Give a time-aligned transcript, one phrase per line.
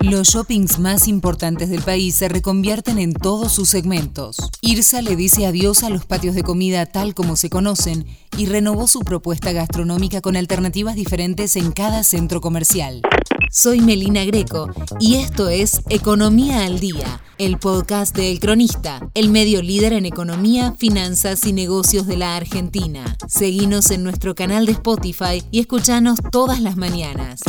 [0.00, 4.38] Los shoppings más importantes del país se reconvierten en todos sus segmentos.
[4.62, 8.06] IRSA le dice adiós a los patios de comida tal como se conocen
[8.38, 13.02] y renovó su propuesta gastronómica con alternativas diferentes en cada centro comercial.
[13.50, 14.70] Soy Melina Greco
[15.00, 20.04] y esto es Economía al Día, el podcast de El Cronista, el medio líder en
[20.04, 23.16] economía, finanzas y negocios de la Argentina.
[23.26, 27.40] Seguinos en nuestro canal de Spotify y escuchanos todas las mañanas.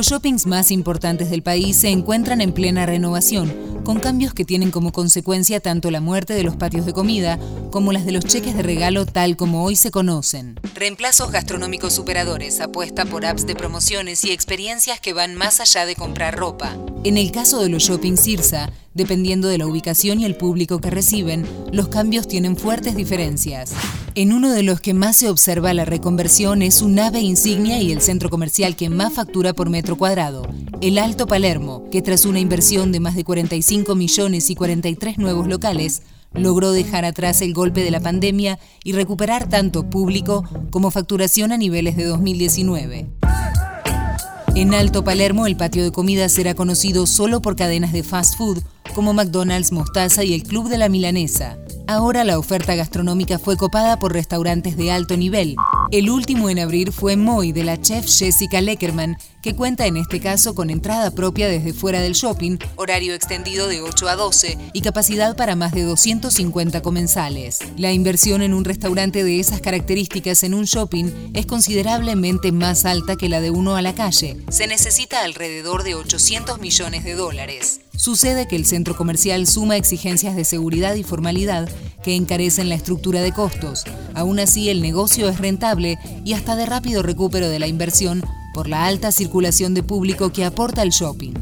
[0.00, 4.70] Los shoppings más importantes del país se encuentran en plena renovación, con cambios que tienen
[4.70, 7.38] como consecuencia tanto la muerte de los patios de comida
[7.70, 10.58] como las de los cheques de regalo tal como hoy se conocen.
[10.74, 15.96] Reemplazos gastronómicos superadores apuesta por apps de promociones y experiencias que van más allá de
[15.96, 16.78] comprar ropa.
[17.04, 20.88] En el caso de los shoppings Cirsa, dependiendo de la ubicación y el público que
[20.88, 23.74] reciben, los cambios tienen fuertes diferencias.
[24.16, 27.92] En uno de los que más se observa la reconversión es un ave insignia y
[27.92, 30.48] el centro comercial que más factura por metro cuadrado,
[30.80, 35.46] el Alto Palermo, que tras una inversión de más de 45 millones y 43 nuevos
[35.46, 36.02] locales,
[36.34, 41.56] logró dejar atrás el golpe de la pandemia y recuperar tanto público como facturación a
[41.56, 43.06] niveles de 2019.
[44.56, 48.58] En Alto Palermo, el patio de comida será conocido solo por cadenas de fast food
[48.96, 51.56] como McDonald's, Mostaza y el Club de la Milanesa.
[51.90, 55.56] Ahora la oferta gastronómica fue copada por restaurantes de alto nivel.
[55.90, 60.20] El último en abrir fue Moy de la chef Jessica Leckerman, que cuenta en este
[60.20, 64.82] caso con entrada propia desde fuera del shopping, horario extendido de 8 a 12 y
[64.82, 67.58] capacidad para más de 250 comensales.
[67.76, 73.16] La inversión en un restaurante de esas características en un shopping es considerablemente más alta
[73.16, 74.36] que la de uno a la calle.
[74.48, 77.80] Se necesita alrededor de 800 millones de dólares.
[78.00, 81.68] Sucede que el centro comercial suma exigencias de seguridad y formalidad
[82.02, 83.84] que encarecen la estructura de costos.
[84.14, 88.70] Aún así, el negocio es rentable y hasta de rápido recupero de la inversión por
[88.70, 91.34] la alta circulación de público que aporta el shopping.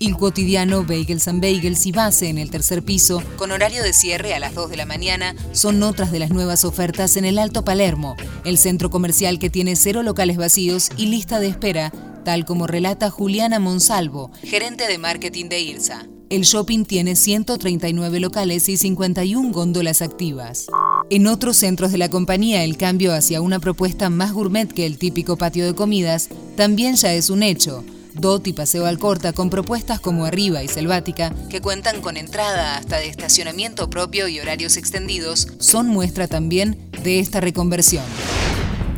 [0.00, 4.32] El cotidiano Bagels and Bagels y Base en el tercer piso, con horario de cierre
[4.32, 7.66] a las 2 de la mañana, son otras de las nuevas ofertas en el Alto
[7.66, 8.16] Palermo,
[8.46, 11.92] el centro comercial que tiene cero locales vacíos y lista de espera
[12.28, 16.06] tal como relata Juliana Monsalvo, gerente de marketing de IRSA.
[16.28, 20.66] El shopping tiene 139 locales y 51 góndolas activas.
[21.08, 24.98] En otros centros de la compañía, el cambio hacia una propuesta más gourmet que el
[24.98, 27.82] típico patio de comidas también ya es un hecho.
[28.12, 32.98] DOT y Paseo Alcorta con propuestas como Arriba y Selvática, que cuentan con entrada hasta
[32.98, 38.04] de estacionamiento propio y horarios extendidos, son muestra también de esta reconversión.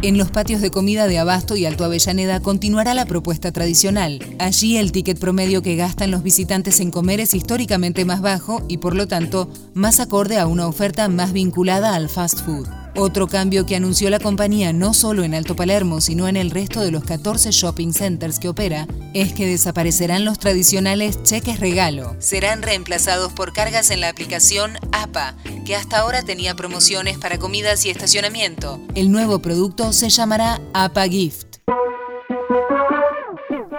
[0.03, 4.19] En los patios de comida de Abasto y Alto Avellaneda continuará la propuesta tradicional.
[4.39, 8.79] Allí el ticket promedio que gastan los visitantes en comer es históricamente más bajo y
[8.79, 12.67] por lo tanto más acorde a una oferta más vinculada al fast food.
[12.97, 16.81] Otro cambio que anunció la compañía no solo en Alto Palermo, sino en el resto
[16.81, 22.17] de los 14 shopping centers que opera, es que desaparecerán los tradicionales cheques regalo.
[22.19, 25.35] Serán reemplazados por cargas en la aplicación APA,
[25.65, 28.81] que hasta ahora tenía promociones para comidas y estacionamiento.
[28.95, 31.47] El nuevo producto se llamará APA Gift.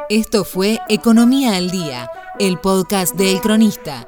[0.10, 4.08] Esto fue Economía al Día, el podcast de El Cronista.